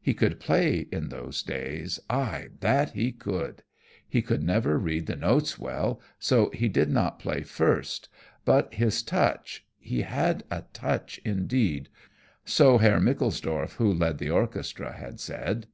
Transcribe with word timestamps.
He 0.00 0.14
could 0.14 0.38
play 0.38 0.86
in 0.92 1.08
those 1.08 1.42
days, 1.42 1.98
ay, 2.08 2.46
that 2.60 2.92
he 2.92 3.10
could! 3.10 3.64
He 4.08 4.22
could 4.22 4.40
never 4.40 4.78
read 4.78 5.06
the 5.06 5.16
notes 5.16 5.58
well, 5.58 6.00
so 6.20 6.50
he 6.50 6.68
did 6.68 6.88
not 6.88 7.18
play 7.18 7.42
first; 7.42 8.08
but 8.44 8.72
his 8.74 9.02
touch, 9.02 9.66
he 9.80 10.02
had 10.02 10.44
a 10.48 10.62
touch 10.72 11.18
indeed, 11.24 11.88
so 12.44 12.78
Herr 12.78 13.00
Mikilsdoff, 13.00 13.72
who 13.72 13.92
led 13.92 14.18
the 14.18 14.30
orchestra, 14.30 14.92
had 14.92 15.18
said. 15.18 15.66